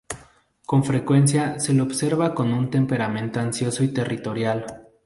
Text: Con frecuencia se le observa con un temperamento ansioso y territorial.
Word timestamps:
Con 0.65 0.83
frecuencia 0.83 1.59
se 1.59 1.73
le 1.75 1.83
observa 1.83 2.33
con 2.33 2.51
un 2.55 2.71
temperamento 2.71 3.39
ansioso 3.39 3.83
y 3.83 3.89
territorial. 3.89 4.65